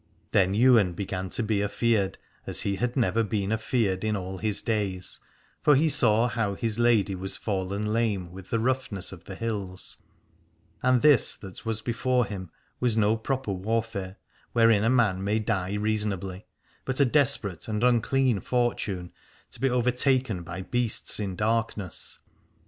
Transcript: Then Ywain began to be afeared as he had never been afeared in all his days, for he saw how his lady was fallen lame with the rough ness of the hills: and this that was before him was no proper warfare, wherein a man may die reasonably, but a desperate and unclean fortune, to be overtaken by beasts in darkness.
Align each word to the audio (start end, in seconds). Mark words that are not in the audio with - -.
Then 0.31 0.55
Ywain 0.55 0.93
began 0.93 1.29
to 1.29 1.43
be 1.43 1.61
afeared 1.61 2.17
as 2.47 2.61
he 2.61 2.77
had 2.77 2.97
never 2.97 3.21
been 3.23 3.51
afeared 3.51 4.03
in 4.03 4.15
all 4.15 4.39
his 4.39 4.63
days, 4.63 5.19
for 5.61 5.75
he 5.75 5.89
saw 5.89 6.27
how 6.27 6.55
his 6.55 6.79
lady 6.79 7.13
was 7.13 7.37
fallen 7.37 7.93
lame 7.93 8.31
with 8.31 8.49
the 8.49 8.57
rough 8.59 8.91
ness 8.91 9.11
of 9.11 9.25
the 9.25 9.35
hills: 9.35 9.97
and 10.81 11.03
this 11.03 11.35
that 11.35 11.67
was 11.67 11.81
before 11.81 12.25
him 12.25 12.49
was 12.79 12.97
no 12.97 13.15
proper 13.15 13.51
warfare, 13.51 14.17
wherein 14.53 14.83
a 14.83 14.89
man 14.89 15.23
may 15.23 15.37
die 15.37 15.75
reasonably, 15.75 16.47
but 16.83 16.99
a 16.99 17.05
desperate 17.05 17.67
and 17.67 17.83
unclean 17.83 18.39
fortune, 18.39 19.13
to 19.51 19.59
be 19.61 19.69
overtaken 19.69 20.41
by 20.41 20.63
beasts 20.63 21.19
in 21.19 21.35
darkness. 21.35 22.17